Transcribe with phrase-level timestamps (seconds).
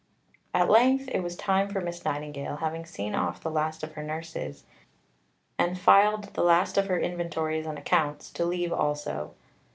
[0.51, 4.01] At length it was time for Miss Nightingale, having seen off the last of her
[4.01, 4.63] nurses,
[5.59, 9.35] and filed the last of her inventories and accounts, to leave also.